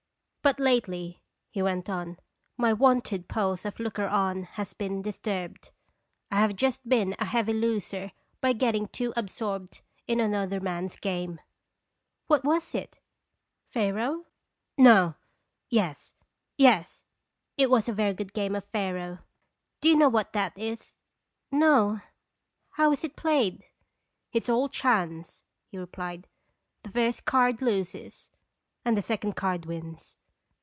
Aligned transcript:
"But 0.43 0.59
lately," 0.59 1.21
he 1.51 1.61
went 1.61 1.87
on, 1.87 2.17
"my 2.57 2.73
wonted 2.73 3.27
pose 3.27 3.63
of 3.63 3.79
looker 3.79 4.07
on 4.07 4.41
has 4.43 4.73
been 4.73 5.03
disturbed. 5.03 5.69
I 6.31 6.39
have 6.39 6.55
just 6.55 6.89
been 6.89 7.13
a 7.19 7.25
heavy 7.25 7.53
loser 7.53 8.11
by 8.41 8.53
getting 8.53 8.87
too 8.87 9.13
absorbed 9.15 9.81
in 10.07 10.19
another 10.19 10.59
man's 10.59 10.95
game." 10.95 11.39
"What 12.25 12.43
was 12.43 12.73
it? 12.73 12.99
Faro?"" 13.69 14.25
No 14.89 15.13
yes 15.69 16.15
yes, 16.57 17.05
it 17.55 17.69
was 17.69 17.87
a 17.87 17.93
very 17.93 18.15
good 18.15 18.33
game 18.33 18.55
of 18.55 18.65
faro. 18.73 19.19
Do 19.79 19.89
you 19.89 19.95
know 19.95 20.09
what 20.09 20.33
that 20.33 20.57
is?" 20.57 20.95
"No. 21.51 22.01
How 22.71 22.91
is 22.91 23.03
it 23.03 23.15
played?" 23.15 23.63
"It 24.33 24.41
is 24.41 24.49
all 24.49 24.69
chance," 24.69 25.43
he 25.67 25.77
replied; 25.77 26.27
"the 26.81 26.89
first 26.89 27.25
card 27.25 27.61
loses, 27.61 28.31
and 28.83 28.97
the 28.97 29.03
second 29.03 29.33
card 29.35 29.67
wins." 29.67 30.17